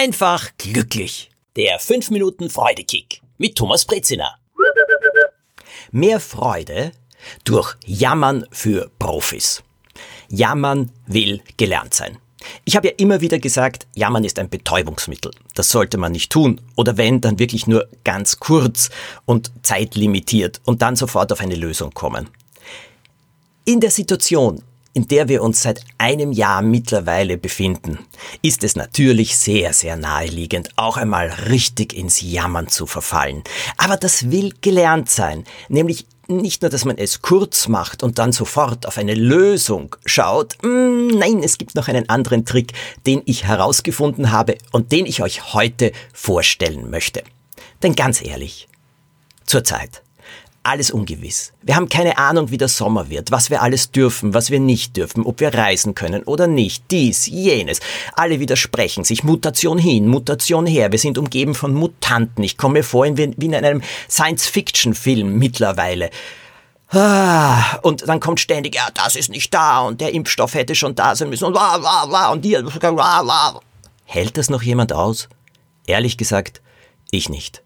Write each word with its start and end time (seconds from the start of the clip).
einfach 0.00 0.48
glücklich. 0.56 1.30
Der 1.56 1.78
5 1.78 2.10
Minuten 2.10 2.48
Freudekick 2.48 3.20
mit 3.36 3.54
Thomas 3.56 3.84
Brezina. 3.84 4.34
Mehr 5.90 6.20
Freude 6.20 6.92
durch 7.44 7.76
Jammern 7.84 8.46
für 8.50 8.90
Profis. 8.98 9.62
Jammern 10.30 10.90
will 11.06 11.42
gelernt 11.58 11.92
sein. 11.92 12.16
Ich 12.64 12.76
habe 12.76 12.88
ja 12.88 12.94
immer 12.96 13.20
wieder 13.20 13.38
gesagt, 13.38 13.86
Jammern 13.94 14.24
ist 14.24 14.38
ein 14.38 14.48
Betäubungsmittel. 14.48 15.32
Das 15.54 15.70
sollte 15.70 15.98
man 15.98 16.12
nicht 16.12 16.32
tun. 16.32 16.62
Oder 16.76 16.96
wenn, 16.96 17.20
dann 17.20 17.38
wirklich 17.38 17.66
nur 17.66 17.86
ganz 18.02 18.40
kurz 18.40 18.88
und 19.26 19.52
zeitlimitiert 19.62 20.62
und 20.64 20.80
dann 20.80 20.96
sofort 20.96 21.30
auf 21.30 21.40
eine 21.40 21.56
Lösung 21.56 21.92
kommen. 21.92 22.30
In 23.66 23.80
der 23.80 23.90
Situation, 23.90 24.62
in 24.92 25.06
der 25.06 25.28
wir 25.28 25.42
uns 25.42 25.62
seit 25.62 25.84
einem 25.98 26.32
Jahr 26.32 26.62
mittlerweile 26.62 27.38
befinden, 27.38 27.98
ist 28.42 28.64
es 28.64 28.76
natürlich 28.76 29.36
sehr, 29.36 29.72
sehr 29.72 29.96
naheliegend, 29.96 30.70
auch 30.76 30.96
einmal 30.96 31.28
richtig 31.48 31.92
ins 31.92 32.20
Jammern 32.20 32.68
zu 32.68 32.86
verfallen. 32.86 33.44
Aber 33.76 33.96
das 33.96 34.30
will 34.30 34.52
gelernt 34.60 35.08
sein, 35.08 35.44
nämlich 35.68 36.06
nicht 36.30 36.62
nur, 36.62 36.70
dass 36.70 36.84
man 36.84 36.96
es 36.96 37.22
kurz 37.22 37.68
macht 37.68 38.02
und 38.02 38.18
dann 38.18 38.32
sofort 38.32 38.86
auf 38.86 38.98
eine 38.98 39.14
Lösung 39.14 39.96
schaut. 40.06 40.56
Mm, 40.62 41.08
nein, 41.08 41.42
es 41.42 41.58
gibt 41.58 41.74
noch 41.74 41.88
einen 41.88 42.08
anderen 42.08 42.44
Trick, 42.44 42.72
den 43.06 43.22
ich 43.26 43.44
herausgefunden 43.44 44.30
habe 44.30 44.56
und 44.70 44.92
den 44.92 45.06
ich 45.06 45.22
euch 45.22 45.54
heute 45.54 45.92
vorstellen 46.12 46.90
möchte. 46.90 47.24
Denn 47.82 47.94
ganz 47.94 48.22
ehrlich, 48.22 48.68
zurzeit 49.44 50.02
alles 50.62 50.90
ungewiss. 50.90 51.52
Wir 51.62 51.76
haben 51.76 51.88
keine 51.88 52.18
Ahnung, 52.18 52.50
wie 52.50 52.58
der 52.58 52.68
Sommer 52.68 53.08
wird, 53.08 53.30
was 53.30 53.48
wir 53.48 53.62
alles 53.62 53.90
dürfen, 53.90 54.34
was 54.34 54.50
wir 54.50 54.60
nicht 54.60 54.96
dürfen, 54.96 55.24
ob 55.24 55.40
wir 55.40 55.54
reisen 55.54 55.94
können 55.94 56.22
oder 56.24 56.46
nicht, 56.46 56.84
dies, 56.90 57.26
jenes. 57.26 57.80
Alle 58.14 58.40
widersprechen 58.40 59.04
sich, 59.04 59.24
Mutation 59.24 59.78
hin, 59.78 60.06
Mutation 60.06 60.66
her. 60.66 60.92
Wir 60.92 60.98
sind 60.98 61.16
umgeben 61.16 61.54
von 61.54 61.72
Mutanten. 61.72 62.44
Ich 62.44 62.58
komme 62.58 62.74
mir 62.74 62.84
vor 62.84 63.06
wie 63.16 63.46
in 63.46 63.54
einem 63.54 63.82
Science-Fiction-Film 64.08 65.38
mittlerweile. 65.38 66.10
Ah, 66.90 67.76
und 67.82 68.06
dann 68.08 68.20
kommt 68.20 68.40
ständig, 68.40 68.74
ja, 68.74 68.88
das 68.92 69.14
ist 69.14 69.30
nicht 69.30 69.54
da 69.54 69.80
und 69.80 70.00
der 70.00 70.12
Impfstoff 70.12 70.54
hätte 70.54 70.74
schon 70.74 70.96
da 70.96 71.14
sein 71.14 71.30
müssen 71.30 71.44
und 71.44 71.54
wah, 71.54 71.80
wah, 71.80 72.10
wah, 72.10 72.28
und 72.30 72.44
dir, 72.44 72.64
wah, 72.66 73.26
wah. 73.26 73.60
Hält 74.04 74.36
das 74.36 74.50
noch 74.50 74.62
jemand 74.62 74.92
aus? 74.92 75.28
Ehrlich 75.86 76.16
gesagt, 76.16 76.60
ich 77.12 77.28
nicht. 77.28 77.62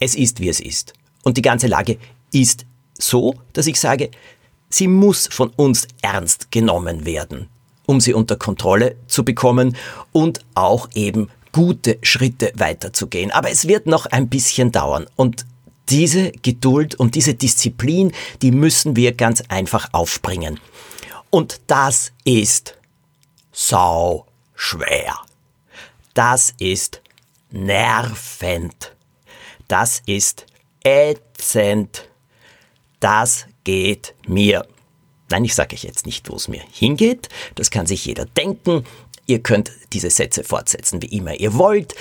Es 0.00 0.14
ist, 0.14 0.40
wie 0.40 0.48
es 0.48 0.58
ist. 0.58 0.94
Und 1.22 1.36
die 1.36 1.42
ganze 1.42 1.66
Lage 1.66 1.98
ist 2.32 2.66
so, 2.98 3.34
dass 3.52 3.66
ich 3.66 3.78
sage, 3.78 4.10
sie 4.68 4.88
muss 4.88 5.28
von 5.30 5.50
uns 5.50 5.86
ernst 6.00 6.50
genommen 6.50 7.04
werden, 7.04 7.48
um 7.86 8.00
sie 8.00 8.14
unter 8.14 8.36
Kontrolle 8.36 8.96
zu 9.06 9.24
bekommen 9.24 9.76
und 10.12 10.40
auch 10.54 10.88
eben 10.94 11.28
gute 11.52 11.98
Schritte 12.02 12.52
weiterzugehen. 12.56 13.30
Aber 13.30 13.50
es 13.50 13.68
wird 13.68 13.86
noch 13.86 14.06
ein 14.06 14.28
bisschen 14.28 14.72
dauern 14.72 15.06
und 15.16 15.46
diese 15.88 16.32
Geduld 16.32 16.94
und 16.94 17.14
diese 17.14 17.34
Disziplin, 17.34 18.12
die 18.40 18.50
müssen 18.50 18.96
wir 18.96 19.12
ganz 19.12 19.42
einfach 19.48 19.88
aufbringen. 19.92 20.58
Und 21.28 21.60
das 21.66 22.12
ist 22.24 22.76
sau 23.52 24.26
schwer. 24.54 25.18
Das 26.14 26.54
ist 26.58 27.02
nervend. 27.50 28.94
Das 29.68 30.02
ist 30.06 30.46
ätzend 30.84 32.08
das 33.02 33.46
geht 33.64 34.14
mir. 34.26 34.66
Nein, 35.30 35.44
ich 35.44 35.54
sage 35.54 35.74
euch 35.74 35.82
jetzt 35.82 36.06
nicht, 36.06 36.28
wo 36.28 36.36
es 36.36 36.48
mir 36.48 36.62
hingeht. 36.70 37.28
Das 37.54 37.70
kann 37.70 37.86
sich 37.86 38.04
jeder 38.04 38.26
denken. 38.26 38.84
Ihr 39.26 39.40
könnt 39.40 39.72
diese 39.92 40.10
Sätze 40.10 40.44
fortsetzen, 40.44 41.02
wie 41.02 41.16
immer 41.16 41.34
ihr 41.34 41.54
wollt. 41.54 41.94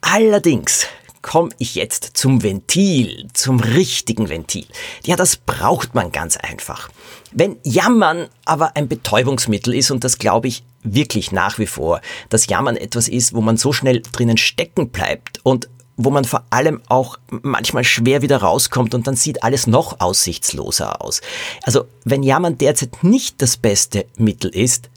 Allerdings 0.00 0.86
komme 1.22 1.50
ich 1.58 1.74
jetzt 1.74 2.16
zum 2.16 2.42
Ventil, 2.42 3.28
zum 3.32 3.60
richtigen 3.60 4.28
Ventil. 4.28 4.66
Ja, 5.04 5.16
das 5.16 5.36
braucht 5.36 5.94
man 5.94 6.10
ganz 6.12 6.36
einfach. 6.36 6.88
Wenn 7.32 7.58
Jammern 7.64 8.28
aber 8.44 8.76
ein 8.76 8.88
Betäubungsmittel 8.88 9.74
ist, 9.74 9.90
und 9.90 10.04
das 10.04 10.18
glaube 10.18 10.48
ich 10.48 10.64
wirklich 10.82 11.32
nach 11.32 11.58
wie 11.58 11.66
vor, 11.66 12.00
dass 12.28 12.46
Jammern 12.46 12.76
etwas 12.76 13.08
ist, 13.08 13.34
wo 13.34 13.40
man 13.40 13.56
so 13.56 13.72
schnell 13.72 14.00
drinnen 14.12 14.36
stecken 14.36 14.90
bleibt 14.90 15.40
und 15.42 15.68
wo 15.98 16.10
man 16.10 16.24
vor 16.24 16.44
allem 16.48 16.80
auch 16.88 17.18
manchmal 17.42 17.84
schwer 17.84 18.22
wieder 18.22 18.38
rauskommt 18.38 18.94
und 18.94 19.06
dann 19.06 19.16
sieht 19.16 19.42
alles 19.42 19.66
noch 19.66 20.00
aussichtsloser 20.00 21.02
aus. 21.02 21.20
Also 21.64 21.84
wenn 22.04 22.22
Jammern 22.22 22.56
derzeit 22.56 23.02
nicht 23.02 23.42
das 23.42 23.56
beste 23.56 24.06
Mittel 24.16 24.50
ist, 24.54 24.88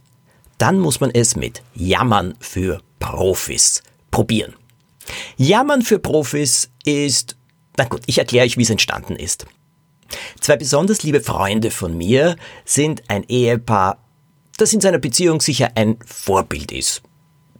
dann 0.60 0.80
muss 0.80 1.00
man 1.00 1.10
es 1.10 1.36
mit 1.36 1.64
Jammern 1.74 2.36
für 2.40 2.82
Profis 3.00 3.82
probieren. 4.12 4.54
Jammern 5.38 5.82
für 5.82 5.98
Profis 5.98 6.70
ist, 6.86 7.36
na 7.78 7.86
gut, 7.86 8.04
ich 8.06 8.20
erkläre 8.20 8.46
euch, 8.46 8.58
wie 8.58 8.64
es 8.64 8.70
entstanden 8.70 9.16
ist. 9.16 9.48
Zwei 10.40 10.56
besonders 10.56 11.02
liebe 11.02 11.22
Freunde 11.22 11.72
von 11.72 11.98
mir 11.98 12.36
sind 12.64 13.10
ein 13.10 13.24
Ehepaar, 13.24 13.98
das 14.58 14.72
in 14.72 14.82
seiner 14.82 15.00
Beziehung 15.00 15.42
sicher 15.42 15.72
ein 15.74 15.98
Vorbild 16.06 16.72
ist 16.72 17.02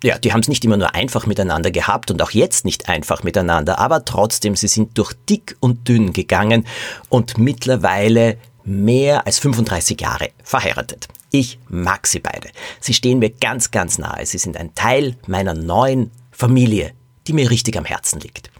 ja, 0.04 0.18
die 0.18 0.34
haben 0.34 0.40
es 0.42 0.48
nicht 0.48 0.66
immer 0.66 0.78
nur 0.78 0.96
einfach 0.96 1.26
miteinander 1.26 1.72
gehabt 1.72 2.12
und 2.12 2.22
auch 2.22 2.32
jetzt 2.32 2.66
nicht 2.66 2.90
einfach 2.90 3.24
miteinander, 3.24 3.80
aber 3.80 4.06
trotzdem, 4.06 4.56
sie 4.56 4.68
sind 4.68 4.98
durch 4.98 5.14
dick 5.30 5.56
und 5.60 5.88
dünn 5.88 6.14
gegangen 6.14 6.66
und 7.10 7.38
mittlerweile 7.38 8.38
mehr 8.64 9.26
als 9.26 9.40
35 9.40 10.00
Jahre 10.02 10.30
verheiratet. 10.44 11.08
Ich 11.32 11.60
mag 11.70 12.08
sie 12.08 12.20
beide. 12.20 12.50
Sie 12.80 12.94
stehen 12.94 13.20
mir 13.20 13.30
ganz, 13.30 13.72
ganz 13.72 13.98
nahe. 13.98 14.26
Sie 14.26 14.38
sind 14.38 14.58
ein 14.58 14.76
Teil 14.76 15.16
meiner 15.28 15.54
neuen 15.54 16.12
Familie, 16.32 16.94
die 17.28 17.34
mir 17.34 17.50
richtig 17.50 17.78
am 17.78 17.86
Herzen 17.86 18.20
liegt. 18.20 18.52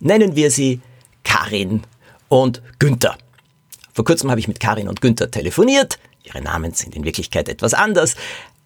Nennen 0.00 0.36
wir 0.36 0.50
sie 0.50 0.80
Karin 1.22 1.82
und 2.28 2.62
Günther. 2.78 3.16
Vor 3.92 4.04
kurzem 4.04 4.30
habe 4.30 4.40
ich 4.40 4.48
mit 4.48 4.60
Karin 4.60 4.88
und 4.88 5.00
Günther 5.00 5.30
telefoniert. 5.30 5.98
Ihre 6.24 6.42
Namen 6.42 6.74
sind 6.74 6.94
in 6.94 7.04
Wirklichkeit 7.04 7.48
etwas 7.48 7.74
anders. 7.74 8.16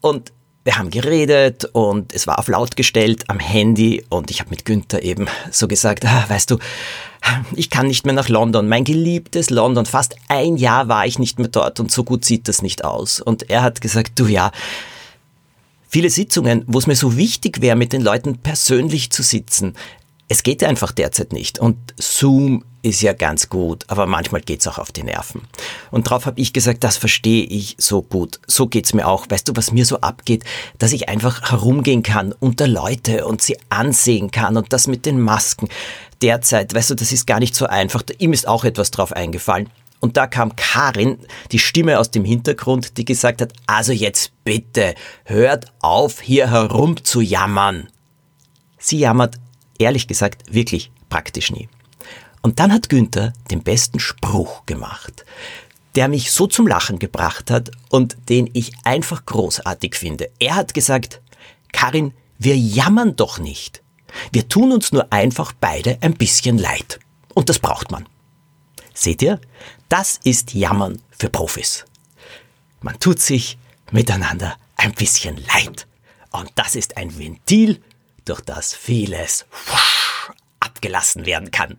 Und 0.01 0.33
wir 0.69 0.77
haben 0.77 0.91
geredet 0.91 1.65
und 1.73 2.13
es 2.13 2.27
war 2.27 2.39
auf 2.39 2.47
laut 2.47 2.77
gestellt 2.77 3.25
am 3.29 3.39
Handy 3.39 4.05
und 4.11 4.31
ich 4.31 4.41
habe 4.41 4.51
mit 4.51 4.67
Günther 4.67 5.03
eben 5.03 5.27
so 5.51 5.67
gesagt, 5.67 6.05
ah, 6.05 6.27
weißt 6.29 6.51
du, 6.51 6.59
ich 7.57 7.71
kann 7.71 7.87
nicht 7.87 8.05
mehr 8.05 8.13
nach 8.13 8.29
London, 8.29 8.69
mein 8.69 8.85
geliebtes 8.85 9.49
London, 9.49 9.87
fast 9.87 10.17
ein 10.29 10.59
Jahr 10.59 10.87
war 10.89 11.07
ich 11.07 11.19
nicht 11.19 11.39
mehr 11.39 11.49
dort 11.49 11.81
und 11.81 11.91
so 11.91 12.05
gut 12.05 12.27
sieht 12.27 12.49
das 12.49 12.61
nicht 12.61 12.85
aus. 12.85 13.23
Und 13.23 13.49
er 13.49 13.63
hat 13.63 13.81
gesagt, 13.81 14.19
du 14.21 14.27
ja, 14.27 14.53
viele 15.89 16.11
Sitzungen, 16.11 16.65
wo 16.67 16.79
es 16.79 16.87
mir 16.87 16.97
so 16.97 17.17
wichtig 17.17 17.63
wäre, 17.63 17.75
mit 17.75 17.95
den 17.95 18.03
Leuten 18.03 18.37
persönlich 18.37 19.11
zu 19.11 19.23
sitzen, 19.23 19.73
es 20.29 20.43
geht 20.43 20.63
einfach 20.63 20.93
derzeit 20.93 21.33
nicht. 21.33 21.59
Und 21.59 21.79
Zoom 21.97 22.63
ist 22.89 23.03
ja 23.03 23.13
ganz 23.13 23.49
gut, 23.49 23.85
aber 23.89 24.07
manchmal 24.07 24.41
geht's 24.41 24.67
auch 24.67 24.79
auf 24.79 24.91
die 24.91 25.03
Nerven. 25.03 25.43
Und 25.91 26.07
darauf 26.07 26.27
habe 26.27 26.41
ich 26.41 26.53
gesagt, 26.53 26.83
das 26.85 26.97
verstehe 26.97 27.45
ich 27.45 27.77
so 27.79 28.03
gut. 28.03 28.41
So 28.47 28.67
geht's 28.67 28.95
mir 28.95 29.07
auch. 29.07 29.27
Weißt 29.29 29.49
du, 29.49 29.53
was 29.57 29.73
mir 29.73 29.85
so 29.85 30.01
abgeht, 30.01 30.45
dass 30.79 30.93
ich 30.93 31.09
einfach 31.09 31.51
herumgehen 31.51 32.03
kann 32.03 32.35
unter 32.41 32.67
Leute 32.67 33.27
und 33.27 33.43
sie 33.43 33.59
ansehen 33.69 34.31
kann 34.31 34.57
und 34.57 34.73
das 34.73 34.87
mit 34.87 35.07
den 35.07 35.21
Masken. 35.21 35.69
Derzeit, 36.23 36.75
weißt 36.75 36.91
du, 36.91 36.95
das 36.95 37.13
ist 37.13 37.27
gar 37.27 37.39
nicht 37.39 37.55
so 37.55 37.67
einfach. 37.67 38.03
Ihm 38.19 38.33
ist 38.33 38.49
auch 38.49 38.65
etwas 38.65 38.91
drauf 38.91 39.13
eingefallen. 39.13 39.69
Und 40.01 40.17
da 40.17 40.27
kam 40.27 40.55
Karin, 40.57 41.19
die 41.53 41.59
Stimme 41.59 41.99
aus 41.99 42.11
dem 42.11 42.25
Hintergrund, 42.25 42.97
die 42.97 43.05
gesagt 43.05 43.41
hat, 43.41 43.53
also 43.67 43.93
jetzt 43.93 44.33
bitte, 44.45 44.95
hört 45.25 45.67
auf, 45.81 46.21
hier 46.21 46.51
herum 46.51 47.03
zu 47.05 47.21
jammern. 47.21 47.89
Sie 48.79 48.99
jammert, 48.99 49.37
ehrlich 49.79 50.07
gesagt, 50.07 50.55
wirklich 50.55 50.93
praktisch 51.09 51.51
nie. 51.51 51.69
Und 52.49 52.59
dann 52.59 52.73
hat 52.73 52.89
Günther 52.89 53.35
den 53.51 53.63
besten 53.63 54.01
Spruch 54.01 54.65
gemacht, 54.65 55.27
der 55.97 56.09
mich 56.09 56.31
so 56.31 56.47
zum 56.47 56.67
Lachen 56.67 56.99
gebracht 56.99 57.51
hat 57.51 57.71
und 57.91 58.17
den 58.31 58.49
ich 58.55 58.73
einfach 58.85 59.27
großartig 59.27 59.95
finde. 59.95 60.31
Er 60.39 60.55
hat 60.55 60.73
gesagt, 60.73 61.21
Karin, 61.75 62.15
wir 62.39 62.57
jammern 62.57 63.17
doch 63.17 63.39
nicht. 63.39 63.83
Wir 64.33 64.49
tun 64.49 64.73
uns 64.73 64.93
nur 64.93 65.13
einfach 65.13 65.53
beide 65.61 65.99
ein 66.01 66.15
bisschen 66.15 66.57
leid. 66.57 67.01
Und 67.35 67.51
das 67.51 67.59
braucht 67.59 67.91
man. 67.91 68.09
Seht 68.95 69.21
ihr? 69.21 69.43
Das 69.91 70.19
ist 70.25 70.55
Jammern 70.55 71.03
für 71.11 71.29
Profis. 71.29 71.85
Man 72.81 72.99
tut 72.99 73.21
sich 73.21 73.59
miteinander 73.91 74.57
ein 74.77 74.95
bisschen 74.95 75.37
leid. 75.37 75.87
Und 76.31 76.51
das 76.55 76.77
ist 76.77 76.97
ein 76.97 77.19
Ventil, 77.19 77.83
durch 78.25 78.41
das 78.41 78.73
vieles 78.73 79.45
abgelassen 80.61 81.27
werden 81.27 81.51
kann. 81.51 81.79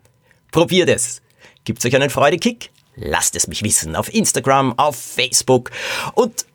Probiert 0.50 0.88
es. 0.88 1.22
Gibt's 1.64 1.84
euch 1.84 1.94
einen 1.94 2.10
Freudekick? 2.10 2.70
Lasst 2.96 3.36
es 3.36 3.46
mich 3.46 3.62
wissen 3.62 3.96
auf 3.96 4.12
Instagram, 4.12 4.78
auf 4.78 4.96
Facebook 4.96 5.70
und 6.14 6.46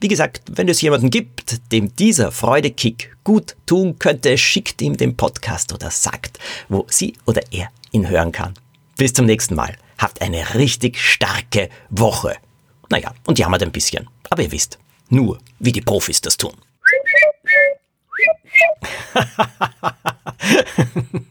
wie 0.00 0.08
gesagt, 0.08 0.42
wenn 0.50 0.68
es 0.68 0.82
jemanden 0.82 1.10
gibt, 1.10 1.72
dem 1.72 1.94
dieser 1.96 2.30
Freudekick 2.30 3.16
gut 3.24 3.56
tun 3.64 3.98
könnte, 3.98 4.36
schickt 4.36 4.82
ihm 4.82 4.96
den 4.96 5.16
Podcast 5.16 5.72
oder 5.72 5.90
sagt, 5.90 6.38
wo 6.68 6.86
sie 6.90 7.14
oder 7.24 7.40
er 7.50 7.70
ihn 7.92 8.08
hören 8.08 8.30
kann. 8.30 8.54
Bis 8.98 9.14
zum 9.14 9.24
nächsten 9.24 9.54
Mal. 9.54 9.76
Habt 9.98 10.20
eine 10.20 10.54
richtig 10.54 11.00
starke 11.00 11.70
Woche. 11.88 12.36
Naja, 12.90 13.14
und 13.26 13.38
jammert 13.38 13.62
ein 13.62 13.72
bisschen. 13.72 14.06
Aber 14.28 14.42
ihr 14.42 14.52
wisst, 14.52 14.78
nur 15.08 15.38
wie 15.58 15.72
die 15.72 15.80
Profis 15.80 16.20
das 16.20 16.36
tun. 16.36 16.52